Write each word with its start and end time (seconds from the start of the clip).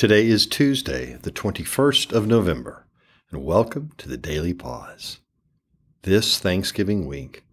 Today 0.00 0.28
is 0.28 0.46
Tuesday, 0.46 1.18
the 1.20 1.30
21st 1.30 2.14
of 2.14 2.26
November, 2.26 2.86
and 3.30 3.44
welcome 3.44 3.92
to 3.98 4.08
the 4.08 4.16
Daily 4.16 4.54
Pause. 4.54 5.20
This 6.04 6.38
Thanksgiving 6.38 7.04
week, 7.06 7.44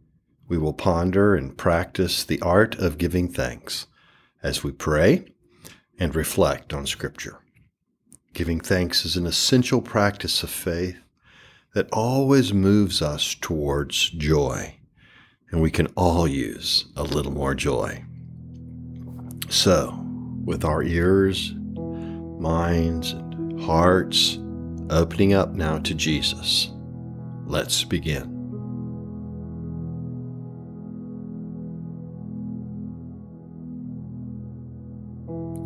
we 0.47 0.57
will 0.57 0.71
ponder 0.71 1.35
and 1.35 1.57
practice 1.57 2.23
the 2.23 2.39
art 2.39 2.75
of 2.75 2.97
giving 2.97 3.27
thanks 3.27 3.87
as 4.41 4.63
we 4.63 4.71
pray 4.71 5.25
and 5.99 6.15
reflect 6.15 6.71
on 6.71 6.87
Scripture. 6.87 7.39
Giving 8.33 8.61
thanks 8.61 9.03
is 9.03 9.17
an 9.17 9.25
essential 9.25 9.81
practice 9.81 10.41
of 10.41 10.49
faith 10.49 10.95
that 11.73 11.89
always 11.91 12.53
moves 12.53 13.01
us 13.01 13.35
towards 13.35 14.09
joy, 14.11 14.73
and 15.51 15.61
we 15.61 15.69
can 15.69 15.87
all 15.97 16.29
use 16.29 16.85
a 16.95 17.03
little 17.03 17.33
more 17.33 17.55
joy. 17.55 18.05
So, 19.49 20.01
with 20.45 20.63
our 20.63 20.81
ears, 20.81 21.53
minds, 22.47 23.11
and 23.11 23.61
hearts 23.61 24.39
opening 24.89 25.33
up 25.33 25.51
now 25.51 25.77
to 25.79 25.93
Jesus, 25.93 26.69
let's 27.45 27.83
begin. 27.83 28.23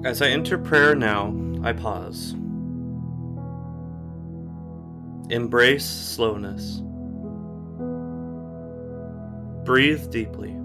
As 0.03 0.23
I 0.23 0.29
enter 0.29 0.57
prayer 0.57 0.95
now, 0.95 1.31
I 1.63 1.71
pause. 1.71 2.33
Embrace 5.29 5.85
slowness. 5.85 6.81
Breathe 9.65 10.09
deeply. 10.09 10.57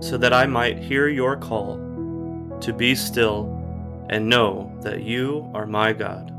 So 0.00 0.18
that 0.18 0.32
I 0.32 0.46
might 0.46 0.78
hear 0.78 1.06
your 1.06 1.36
call 1.36 1.83
to 2.64 2.72
be 2.72 2.94
still 2.94 3.44
and 4.08 4.26
know 4.26 4.74
that 4.80 5.02
you 5.02 5.50
are 5.54 5.66
my 5.66 5.92
God. 5.92 6.30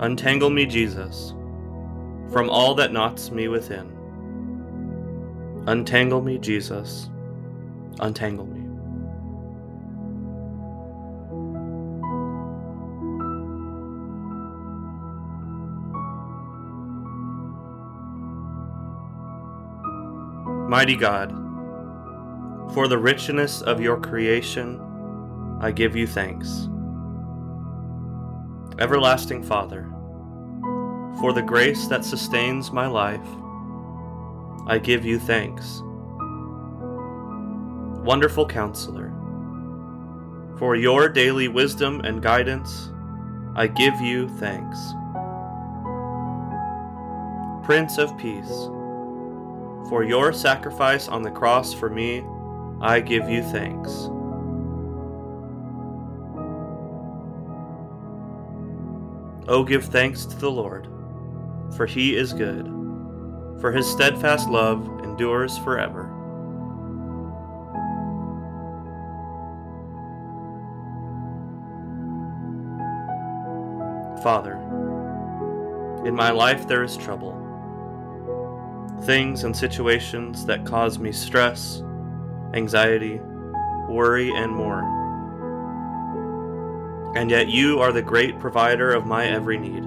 Untangle 0.00 0.50
me, 0.50 0.66
Jesus, 0.66 1.34
from 2.30 2.50
all 2.50 2.74
that 2.74 2.92
knots 2.92 3.30
me 3.30 3.48
within. 3.48 3.96
Untangle 5.66 6.20
me, 6.20 6.38
Jesus. 6.38 7.08
Untangle 8.00 8.46
me. 8.46 8.59
Mighty 20.70 20.94
God, 20.94 21.30
for 22.74 22.86
the 22.86 22.96
richness 22.96 23.60
of 23.60 23.80
your 23.80 24.00
creation, 24.00 24.80
I 25.60 25.72
give 25.72 25.96
you 25.96 26.06
thanks. 26.06 26.68
Everlasting 28.78 29.42
Father, 29.42 29.90
for 31.18 31.32
the 31.32 31.42
grace 31.42 31.88
that 31.88 32.04
sustains 32.04 32.70
my 32.70 32.86
life, 32.86 33.26
I 34.68 34.78
give 34.78 35.04
you 35.04 35.18
thanks. 35.18 35.82
Wonderful 38.04 38.46
Counselor, 38.46 39.12
for 40.56 40.76
your 40.76 41.08
daily 41.08 41.48
wisdom 41.48 42.00
and 42.02 42.22
guidance, 42.22 42.92
I 43.56 43.66
give 43.66 44.00
you 44.00 44.28
thanks. 44.38 44.78
Prince 47.64 47.98
of 47.98 48.16
Peace, 48.18 48.68
for 49.88 50.04
your 50.04 50.32
sacrifice 50.32 51.08
on 51.08 51.22
the 51.22 51.30
cross 51.30 51.72
for 51.72 51.90
me, 51.90 52.24
I 52.80 53.00
give 53.00 53.28
you 53.28 53.42
thanks. 53.42 54.08
Oh, 59.48 59.64
give 59.64 59.84
thanks 59.86 60.24
to 60.26 60.36
the 60.36 60.50
Lord, 60.50 60.86
for 61.76 61.86
he 61.86 62.14
is 62.14 62.32
good, 62.32 62.66
for 63.60 63.72
his 63.72 63.90
steadfast 63.90 64.48
love 64.48 64.86
endures 65.02 65.58
forever. 65.58 66.08
Father, 74.22 74.56
in 76.06 76.14
my 76.14 76.30
life 76.30 76.68
there 76.68 76.82
is 76.82 76.96
trouble 76.96 77.49
things 79.04 79.44
and 79.44 79.56
situations 79.56 80.44
that 80.46 80.64
cause 80.66 80.98
me 80.98 81.12
stress, 81.12 81.82
anxiety, 82.54 83.20
worry, 83.88 84.30
and 84.34 84.52
more. 84.52 84.82
And 87.16 87.30
yet 87.30 87.48
you 87.48 87.80
are 87.80 87.92
the 87.92 88.02
great 88.02 88.38
provider 88.38 88.92
of 88.92 89.06
my 89.06 89.26
every 89.26 89.58
need. 89.58 89.84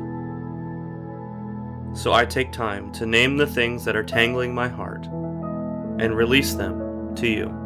So 1.96 2.12
I 2.12 2.26
take 2.26 2.52
time 2.52 2.92
to 2.94 3.06
name 3.06 3.38
the 3.38 3.48
things 3.48 3.86
that 3.86 3.96
are 3.96 4.04
tangling 4.04 4.54
my 4.54 4.68
heart 4.68 5.06
and 5.06 6.16
release 6.16 6.54
them 6.54 7.16
to 7.16 7.28
you. 7.28 7.60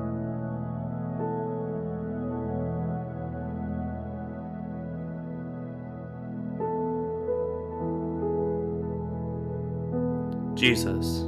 Jesus, 10.56 11.24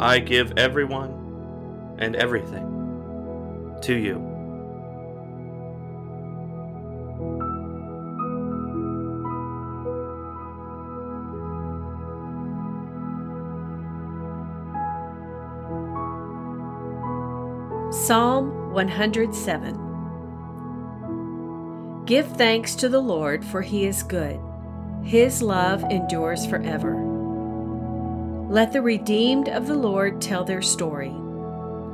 I 0.00 0.18
give 0.18 0.52
everyone 0.56 1.12
and 1.98 2.16
everything 2.16 3.76
to 3.82 3.94
you. 3.94 4.14
Psalm 17.92 18.72
107 18.72 19.76
Give 22.06 22.26
thanks 22.38 22.74
to 22.76 22.88
the 22.88 23.00
Lord, 23.00 23.44
for 23.44 23.60
he 23.60 23.84
is 23.84 24.02
good. 24.02 24.40
His 25.04 25.42
love 25.42 25.84
endures 25.84 26.46
forever. 26.46 26.99
Let 28.50 28.72
the 28.72 28.82
redeemed 28.82 29.48
of 29.48 29.68
the 29.68 29.76
Lord 29.76 30.20
tell 30.20 30.42
their 30.42 30.60
story, 30.60 31.14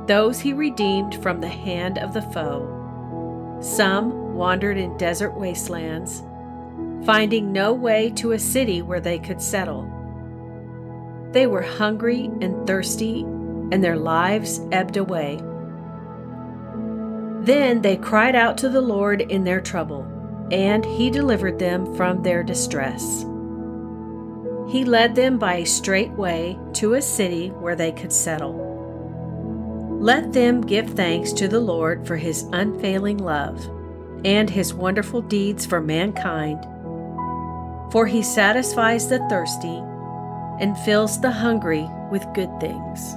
those 0.07 0.39
he 0.39 0.53
redeemed 0.53 1.21
from 1.21 1.39
the 1.39 1.47
hand 1.47 1.99
of 1.99 2.15
the 2.15 2.23
foe. 2.23 3.59
Some 3.61 4.33
wandered 4.33 4.75
in 4.75 4.97
desert 4.97 5.37
wastelands, 5.37 6.23
finding 7.05 7.53
no 7.53 7.73
way 7.73 8.09
to 8.15 8.31
a 8.31 8.39
city 8.39 8.81
where 8.81 8.99
they 8.99 9.19
could 9.19 9.39
settle. 9.39 9.83
They 11.31 11.45
were 11.45 11.61
hungry 11.61 12.31
and 12.41 12.65
thirsty, 12.65 13.21
and 13.21 13.83
their 13.83 13.95
lives 13.95 14.59
ebbed 14.71 14.97
away. 14.97 15.39
Then 17.45 17.83
they 17.83 17.97
cried 17.97 18.33
out 18.33 18.57
to 18.57 18.69
the 18.69 18.81
Lord 18.81 19.21
in 19.21 19.43
their 19.43 19.61
trouble, 19.61 20.07
and 20.49 20.83
he 20.83 21.11
delivered 21.11 21.59
them 21.59 21.95
from 21.95 22.23
their 22.23 22.41
distress. 22.41 23.27
He 24.67 24.83
led 24.83 25.15
them 25.15 25.39
by 25.39 25.55
a 25.55 25.65
straight 25.65 26.11
way 26.11 26.59
to 26.73 26.95
a 26.95 27.01
city 27.01 27.49
where 27.49 27.75
they 27.75 27.93
could 27.93 28.11
settle. 28.11 28.65
Let 30.01 30.33
them 30.33 30.59
give 30.61 30.89
thanks 30.89 31.31
to 31.33 31.47
the 31.47 31.59
Lord 31.59 32.05
for 32.05 32.17
his 32.17 32.43
unfailing 32.51 33.17
love 33.17 33.65
and 34.25 34.49
his 34.49 34.73
wonderful 34.73 35.21
deeds 35.21 35.65
for 35.65 35.79
mankind. 35.79 36.59
For 37.93 38.05
he 38.05 38.21
satisfies 38.21 39.07
the 39.07 39.19
thirsty 39.29 39.81
and 40.59 40.77
fills 40.79 41.21
the 41.21 41.31
hungry 41.31 41.87
with 42.11 42.25
good 42.33 42.49
things. 42.59 43.13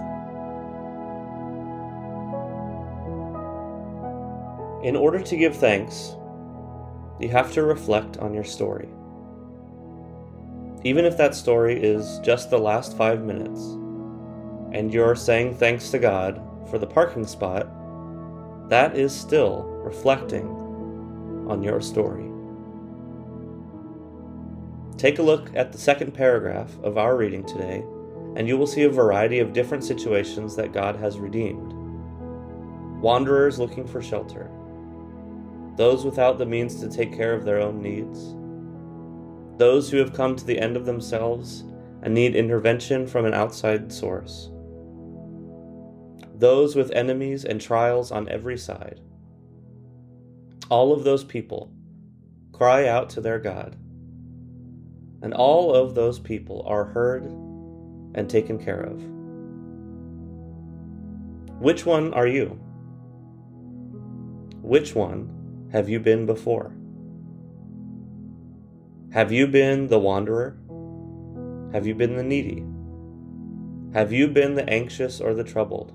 In 4.85 4.95
order 4.95 5.21
to 5.21 5.37
give 5.37 5.57
thanks, 5.57 6.15
you 7.19 7.29
have 7.29 7.53
to 7.55 7.65
reflect 7.65 8.19
on 8.19 8.33
your 8.33 8.45
story. 8.45 8.89
Even 10.83 11.05
if 11.05 11.17
that 11.19 11.35
story 11.35 11.79
is 11.83 12.19
just 12.21 12.49
the 12.49 12.59
last 12.59 12.97
five 12.97 13.23
minutes, 13.23 13.61
and 14.73 14.95
you're 14.95 15.15
saying 15.15 15.55
thanks 15.55 15.91
to 15.91 15.99
God 15.99 16.41
for 16.71 16.79
the 16.79 16.87
parking 16.87 17.27
spot, 17.27 17.69
that 18.71 18.97
is 18.97 19.15
still 19.15 19.65
reflecting 19.85 20.47
on 21.49 21.63
your 21.63 21.83
story. 21.83 22.31
Take 24.97 25.19
a 25.19 25.23
look 25.23 25.51
at 25.55 25.71
the 25.71 25.79
second 25.79 26.13
paragraph 26.13 26.71
of 26.83 26.97
our 26.97 27.15
reading 27.15 27.45
today, 27.45 27.85
and 28.37 28.49
you 28.49 28.57
will 28.57 28.67
see 28.67 28.85
a 28.85 28.91
variety 28.91 29.41
of 29.41 29.53
different 29.53 29.85
situations 29.85 30.57
that 30.57 30.73
God 30.73 30.97
has 30.97 31.19
redeemed. 31.19 31.75
Wanderers 33.03 33.59
looking 33.59 33.87
for 33.87 34.01
shelter, 34.01 34.51
those 35.77 36.07
without 36.07 36.39
the 36.39 36.47
means 36.47 36.81
to 36.81 36.89
take 36.89 37.15
care 37.15 37.35
of 37.35 37.45
their 37.45 37.61
own 37.61 37.83
needs 37.83 38.35
those 39.61 39.91
who 39.91 39.99
have 39.99 40.15
come 40.15 40.35
to 40.35 40.47
the 40.47 40.59
end 40.59 40.75
of 40.75 40.87
themselves 40.87 41.65
and 42.03 42.15
need 42.15 42.35
intervention 42.35 43.07
from 43.07 43.27
an 43.27 43.35
outside 43.35 43.93
source. 43.93 44.49
Those 46.35 46.75
with 46.75 46.91
enemies 46.93 47.45
and 47.45 47.61
trials 47.61 48.11
on 48.11 48.27
every 48.31 48.57
side. 48.57 49.03
All 50.71 50.95
of 50.95 51.05
those 51.05 51.25
people 51.25 51.71
cry 52.53 52.89
out 52.89 53.11
to 53.11 53.21
their 53.21 53.39
God. 53.39 53.77
And 55.21 55.35
all 55.35 55.75
of 55.75 55.95
those 55.95 56.19
people 56.19 56.65
are 56.67 56.87
heard 56.87 57.27
and 58.15 58.31
taken 58.31 58.59
care 58.59 58.81
of. 58.81 58.99
Which 61.61 61.85
one 61.85 62.15
are 62.15 62.27
you? 62.27 62.59
Which 64.63 64.95
one 64.95 65.69
have 65.71 65.91
you 65.91 66.01
been 66.01 66.25
before? 66.25 66.75
Have 69.13 69.33
you 69.33 69.49
been 69.49 69.89
the 69.89 69.99
wanderer? 69.99 70.57
Have 71.73 71.85
you 71.85 71.97
been 71.97 72.15
the 72.15 72.23
needy? 72.23 72.65
Have 73.93 74.13
you 74.13 74.29
been 74.29 74.55
the 74.55 74.71
anxious 74.71 75.21
or 75.21 75.35
the 75.35 75.43
troubled? 75.43 75.93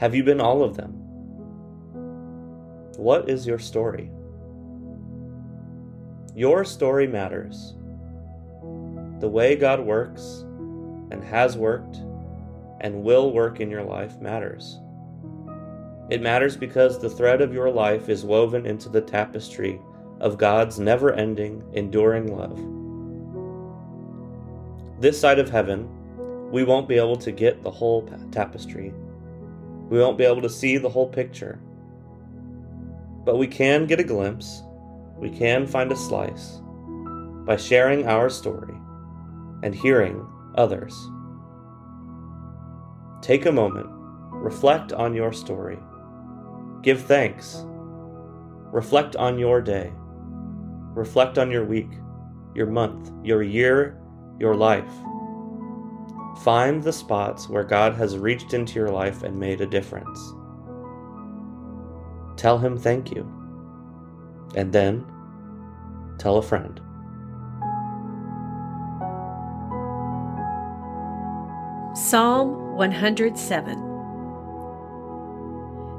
Have 0.00 0.16
you 0.16 0.24
been 0.24 0.40
all 0.40 0.64
of 0.64 0.76
them? 0.76 0.94
What 2.96 3.30
is 3.30 3.46
your 3.46 3.60
story? 3.60 4.10
Your 6.34 6.64
story 6.64 7.06
matters. 7.06 7.74
The 9.20 9.28
way 9.28 9.54
God 9.54 9.78
works 9.78 10.44
and 11.12 11.22
has 11.22 11.56
worked 11.56 11.98
and 12.80 13.04
will 13.04 13.32
work 13.32 13.60
in 13.60 13.70
your 13.70 13.84
life 13.84 14.20
matters. 14.20 14.80
It 16.10 16.20
matters 16.20 16.56
because 16.56 16.98
the 16.98 17.10
thread 17.10 17.40
of 17.40 17.54
your 17.54 17.70
life 17.70 18.08
is 18.08 18.24
woven 18.24 18.66
into 18.66 18.88
the 18.88 19.02
tapestry 19.02 19.80
of 20.20 20.38
God's 20.38 20.78
never 20.78 21.12
ending, 21.12 21.62
enduring 21.72 22.36
love. 22.36 22.58
This 25.00 25.20
side 25.20 25.38
of 25.38 25.48
heaven, 25.48 25.88
we 26.50 26.64
won't 26.64 26.88
be 26.88 26.96
able 26.96 27.16
to 27.16 27.30
get 27.30 27.62
the 27.62 27.70
whole 27.70 28.08
tapestry. 28.32 28.92
We 29.88 29.98
won't 29.98 30.18
be 30.18 30.24
able 30.24 30.42
to 30.42 30.50
see 30.50 30.76
the 30.76 30.88
whole 30.88 31.08
picture. 31.08 31.60
But 33.24 33.36
we 33.36 33.46
can 33.46 33.86
get 33.86 34.00
a 34.00 34.04
glimpse, 34.04 34.62
we 35.16 35.30
can 35.30 35.66
find 35.66 35.92
a 35.92 35.96
slice 35.96 36.60
by 37.46 37.56
sharing 37.56 38.06
our 38.06 38.28
story 38.28 38.74
and 39.62 39.74
hearing 39.74 40.26
others. 40.54 40.94
Take 43.20 43.46
a 43.46 43.52
moment, 43.52 43.86
reflect 44.32 44.92
on 44.92 45.14
your 45.14 45.32
story, 45.32 45.78
give 46.82 47.02
thanks, 47.02 47.64
reflect 48.72 49.16
on 49.16 49.38
your 49.38 49.60
day, 49.60 49.92
reflect 50.94 51.38
on 51.38 51.50
your 51.50 51.64
week, 51.64 51.90
your 52.54 52.66
month, 52.66 53.10
your 53.24 53.42
year, 53.42 54.00
your 54.38 54.54
life. 54.54 54.90
Find 56.42 56.82
the 56.82 56.92
spots 56.92 57.48
where 57.48 57.64
God 57.64 57.94
has 57.94 58.16
reached 58.16 58.54
into 58.54 58.74
your 58.74 58.90
life 58.90 59.22
and 59.22 59.38
made 59.38 59.60
a 59.60 59.66
difference. 59.66 60.18
Tell 62.36 62.58
Him 62.58 62.78
thank 62.78 63.10
you. 63.10 63.26
And 64.54 64.72
then 64.72 65.04
tell 66.18 66.38
a 66.38 66.42
friend. 66.42 66.80
Psalm 71.94 72.76
107 72.76 73.88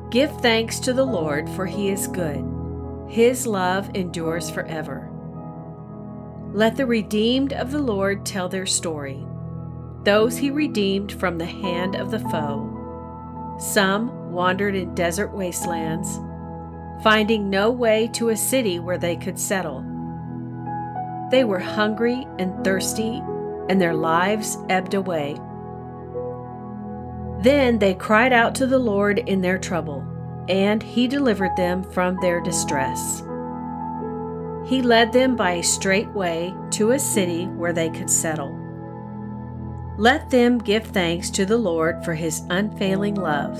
Give 0.09 0.31
thanks 0.41 0.79
to 0.79 0.93
the 0.93 1.05
Lord, 1.05 1.47
for 1.49 1.67
he 1.67 1.89
is 1.89 2.07
good. 2.07 2.48
His 3.09 3.47
love 3.47 3.89
endures 3.95 4.51
forever. 4.51 5.09
Let 6.53 6.77
the 6.77 6.85
redeemed 6.85 7.53
of 7.53 7.71
the 7.71 7.81
Lord 7.81 8.23
tell 8.23 8.47
their 8.47 8.67
story, 8.67 9.25
those 10.03 10.37
he 10.37 10.51
redeemed 10.51 11.11
from 11.11 11.37
the 11.37 11.45
hand 11.45 11.95
of 11.95 12.11
the 12.11 12.19
foe. 12.19 13.57
Some 13.59 14.31
wandered 14.31 14.75
in 14.75 14.93
desert 14.93 15.33
wastelands, 15.33 16.19
finding 17.03 17.49
no 17.49 17.71
way 17.71 18.09
to 18.13 18.29
a 18.29 18.37
city 18.37 18.79
where 18.79 18.99
they 18.99 19.15
could 19.15 19.39
settle. 19.39 19.83
They 21.31 21.43
were 21.43 21.59
hungry 21.59 22.27
and 22.37 22.63
thirsty, 22.63 23.21
and 23.69 23.81
their 23.81 23.95
lives 23.95 24.57
ebbed 24.69 24.93
away. 24.93 25.35
Then 27.41 27.79
they 27.79 27.95
cried 27.95 28.33
out 28.33 28.53
to 28.55 28.67
the 28.67 28.79
Lord 28.79 29.19
in 29.19 29.41
their 29.41 29.57
trouble, 29.57 30.05
and 30.49 30.81
he 30.81 31.07
delivered 31.07 31.55
them 31.55 31.83
from 31.83 32.17
their 32.19 32.41
distress. 32.41 33.21
He 34.65 34.81
led 34.81 35.13
them 35.13 35.35
by 35.35 35.51
a 35.51 35.63
straight 35.63 36.09
way 36.09 36.53
to 36.71 36.91
a 36.91 36.99
city 36.99 37.45
where 37.45 37.73
they 37.73 37.89
could 37.89 38.09
settle. 38.09 38.55
Let 39.97 40.29
them 40.29 40.57
give 40.57 40.85
thanks 40.87 41.29
to 41.31 41.45
the 41.45 41.57
Lord 41.57 42.03
for 42.03 42.13
his 42.13 42.43
unfailing 42.49 43.15
love 43.15 43.59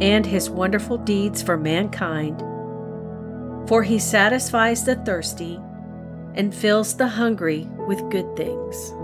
and 0.00 0.24
his 0.24 0.50
wonderful 0.50 0.98
deeds 0.98 1.42
for 1.42 1.56
mankind. 1.56 2.40
For 3.68 3.82
he 3.82 3.98
satisfies 3.98 4.84
the 4.84 4.96
thirsty 4.96 5.60
and 6.34 6.54
fills 6.54 6.96
the 6.96 7.08
hungry 7.08 7.68
with 7.86 8.10
good 8.10 8.36
things. 8.36 8.94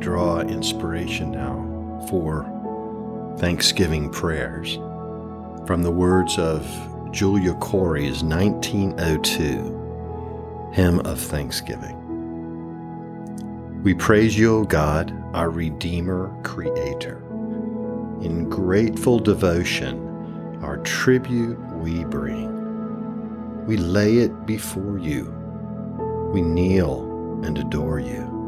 Draw 0.00 0.40
inspiration 0.40 1.30
now 1.30 2.04
for 2.08 2.46
Thanksgiving 3.38 4.08
prayers 4.08 4.76
from 5.66 5.82
the 5.82 5.90
words 5.90 6.38
of 6.38 6.66
Julia 7.12 7.52
Cory's 7.54 8.24
1902 8.24 10.70
Hymn 10.72 11.00
of 11.00 11.20
Thanksgiving. 11.20 11.98
We 13.82 13.92
praise 13.92 14.38
you, 14.38 14.56
O 14.56 14.64
God, 14.64 15.12
our 15.34 15.50
Redeemer, 15.50 16.34
Creator. 16.44 17.18
In 18.22 18.48
grateful 18.48 19.18
devotion, 19.18 20.58
our 20.62 20.78
tribute 20.78 21.58
we 21.76 22.04
bring. 22.04 23.66
We 23.66 23.76
lay 23.76 24.16
it 24.16 24.46
before 24.46 24.96
you. 24.96 25.24
We 26.32 26.40
kneel 26.40 27.02
and 27.44 27.58
adore 27.58 28.00
you. 28.00 28.39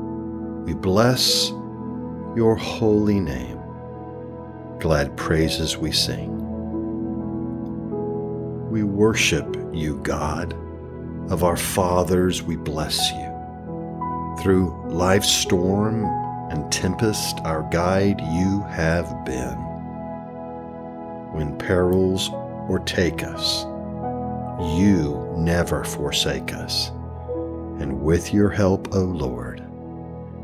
We 0.65 0.75
bless 0.75 1.51
your 2.37 2.55
holy 2.55 3.19
name. 3.19 3.59
Glad 4.79 5.17
praises 5.17 5.77
we 5.77 5.91
sing. 5.91 6.39
We 8.71 8.85
worship 8.85 9.57
you, 9.73 9.99
God. 10.03 10.55
Of 11.31 11.45
our 11.45 11.57
fathers, 11.57 12.43
we 12.43 12.57
bless 12.57 13.11
you. 13.13 14.37
Through 14.41 14.73
life's 14.89 15.31
storm 15.31 16.05
and 16.51 16.71
tempest, 16.73 17.41
our 17.45 17.69
guide 17.71 18.21
you 18.21 18.63
have 18.71 19.25
been. 19.25 19.59
When 21.33 21.59
perils 21.59 22.31
o'ertake 22.33 23.25
us, 23.25 23.65
you 24.79 25.35
never 25.37 25.83
forsake 25.83 26.55
us. 26.55 26.91
And 27.81 28.01
with 28.01 28.33
your 28.33 28.49
help, 28.49 28.95
O 28.95 29.01
Lord, 29.01 29.52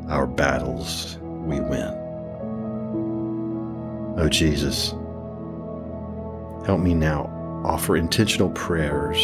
our 0.08 0.26
battles 0.26 1.18
we 1.22 1.60
win. 1.60 1.94
Oh 4.18 4.28
Jesus, 4.28 4.90
help 6.66 6.80
me 6.80 6.94
now 6.94 7.34
offer 7.64 7.96
intentional 7.96 8.50
prayers 8.50 9.18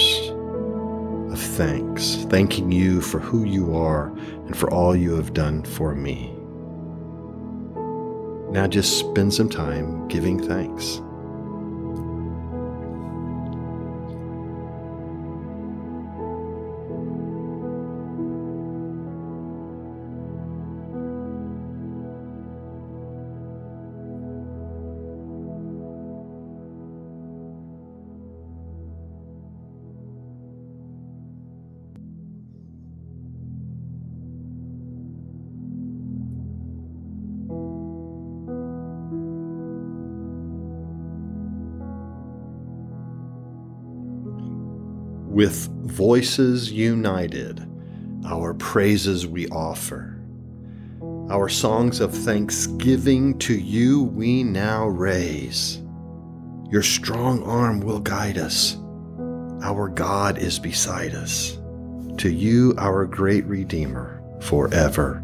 of 1.32 1.40
thanks, 1.40 2.16
thanking 2.28 2.70
you 2.70 3.00
for 3.00 3.18
who 3.18 3.44
you 3.44 3.76
are 3.76 4.08
and 4.46 4.56
for 4.56 4.70
all 4.72 4.94
you 4.94 5.14
have 5.14 5.34
done 5.34 5.64
for 5.64 5.94
me. 5.94 6.30
Now 8.52 8.68
just 8.68 8.98
spend 8.98 9.34
some 9.34 9.48
time 9.48 10.06
giving 10.06 10.40
thanks. 10.40 11.00
With 45.34 45.68
voices 45.82 46.70
united, 46.70 47.68
our 48.24 48.54
praises 48.54 49.26
we 49.26 49.48
offer. 49.48 50.16
Our 51.28 51.48
songs 51.48 51.98
of 51.98 52.14
thanksgiving 52.14 53.36
to 53.40 53.52
you 53.52 54.04
we 54.04 54.44
now 54.44 54.86
raise. 54.86 55.82
Your 56.70 56.84
strong 56.84 57.42
arm 57.42 57.80
will 57.80 57.98
guide 57.98 58.38
us. 58.38 58.76
Our 59.60 59.88
God 59.88 60.38
is 60.38 60.60
beside 60.60 61.16
us. 61.16 61.58
To 62.18 62.30
you, 62.30 62.72
our 62.78 63.04
great 63.04 63.44
Redeemer, 63.46 64.22
forever 64.40 65.20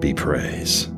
be 0.00 0.12
praise. 0.12 0.88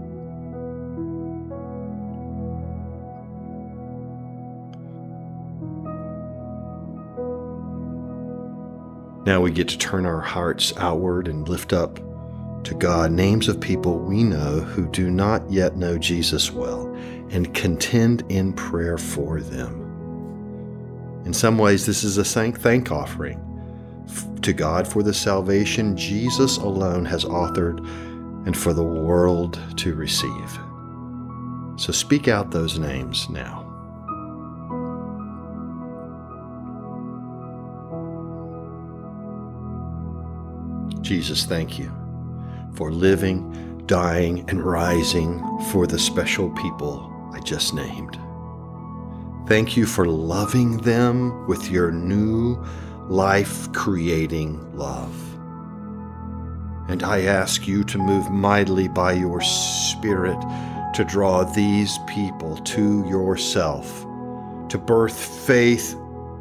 Now 9.28 9.42
we 9.42 9.50
get 9.50 9.68
to 9.68 9.76
turn 9.76 10.06
our 10.06 10.23
hearts 10.23 10.73
outward 10.78 11.28
and 11.28 11.47
lift 11.47 11.75
up 11.75 11.97
to 12.64 12.75
God 12.75 13.12
names 13.12 13.47
of 13.47 13.61
people 13.61 13.99
we 13.99 14.25
know 14.25 14.61
who 14.61 14.88
do 14.88 15.11
not 15.11 15.42
yet 15.50 15.76
know 15.76 15.99
Jesus 15.99 16.50
well 16.50 16.87
and 17.28 17.52
contend 17.54 18.25
in 18.30 18.54
prayer 18.54 18.97
for 18.97 19.42
them. 19.42 19.85
In 21.26 21.35
some 21.35 21.58
ways, 21.58 21.85
this 21.85 22.04
is 22.04 22.16
a 22.16 22.25
thank 22.25 22.90
offering 22.90 23.38
to 24.40 24.54
God 24.54 24.88
for 24.88 25.02
the 25.02 25.12
salvation 25.12 25.94
Jesus 25.94 26.56
alone 26.56 27.04
has 27.04 27.26
authored 27.26 27.80
and 28.47 28.56
for 28.56 28.73
the 28.73 28.82
world 28.82 29.61
to 29.76 29.94
receive. 29.94 30.58
So 31.76 31.92
speak 31.92 32.28
out 32.28 32.50
those 32.50 32.78
names 32.78 33.28
now. 33.28 33.57
Jesus, 41.08 41.46
thank 41.46 41.78
you 41.78 41.90
for 42.74 42.92
living, 42.92 43.82
dying, 43.86 44.44
and 44.50 44.62
rising 44.62 45.42
for 45.72 45.86
the 45.86 45.98
special 45.98 46.50
people 46.50 47.10
I 47.32 47.40
just 47.40 47.72
named. 47.72 48.20
Thank 49.46 49.74
you 49.74 49.86
for 49.86 50.06
loving 50.06 50.76
them 50.76 51.46
with 51.46 51.70
your 51.70 51.90
new 51.90 52.62
life 53.08 53.72
creating 53.72 54.76
love. 54.76 55.14
And 56.90 57.02
I 57.02 57.22
ask 57.22 57.66
you 57.66 57.84
to 57.84 57.96
move 57.96 58.30
mightily 58.30 58.88
by 58.88 59.14
your 59.14 59.40
Spirit 59.40 60.38
to 60.92 61.06
draw 61.08 61.42
these 61.44 61.96
people 62.06 62.58
to 62.58 63.08
yourself, 63.08 64.02
to 64.68 64.76
birth 64.76 65.18
faith 65.46 65.94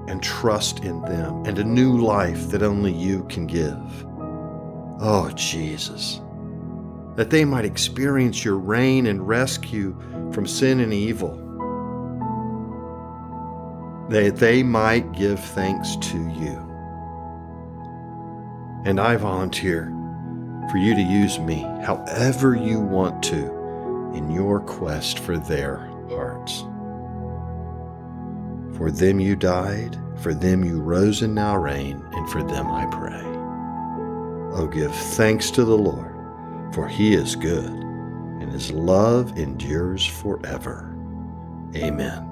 and 0.10 0.22
trust 0.22 0.84
in 0.84 1.02
them, 1.04 1.46
and 1.46 1.58
a 1.58 1.64
new 1.64 1.98
life 2.02 2.50
that 2.50 2.64
only 2.64 2.92
you 2.92 3.24
can 3.30 3.48
give. 3.48 4.07
Oh, 5.00 5.30
Jesus, 5.36 6.22
that 7.16 7.30
they 7.30 7.46
might 7.46 7.66
experience 7.66 8.44
your 8.44 8.58
reign 8.58 9.06
and 9.06 9.28
rescue 9.28 9.96
from 10.32 10.48
sin 10.48 10.80
and 10.80 10.92
evil, 10.92 11.36
that 14.10 14.38
they 14.38 14.64
might 14.64 15.12
give 15.12 15.40
thanks 15.40 15.96
to 15.98 16.18
you. 16.18 16.64
And 18.86 19.00
I 19.00 19.18
volunteer 19.18 19.94
for 20.72 20.78
you 20.78 20.96
to 20.96 21.02
use 21.02 21.38
me 21.40 21.62
however 21.84 22.56
you 22.56 22.80
want 22.80 23.22
to 23.24 23.52
in 24.16 24.32
your 24.32 24.62
quest 24.62 25.20
for 25.20 25.38
their 25.38 25.78
hearts. 26.10 26.62
For 28.78 28.90
them 28.92 29.20
you 29.20 29.36
died, 29.36 29.98
for 30.22 30.34
them 30.34 30.64
you 30.64 30.80
rose 30.80 31.22
and 31.22 31.36
now 31.36 31.58
reign, 31.58 32.04
and 32.14 32.30
for 32.30 32.42
them 32.42 32.68
I 32.68 32.86
pray. 32.86 33.37
Oh, 34.54 34.68
give 34.68 34.94
thanks 34.94 35.52
to 35.52 35.64
the 35.66 35.78
Lord, 35.78 36.16
for 36.74 36.88
he 36.88 37.14
is 37.14 37.36
good, 37.36 37.72
and 37.72 38.52
his 38.52 38.72
love 38.72 39.38
endures 39.38 40.06
forever. 40.06 40.96
Amen. 41.76 42.27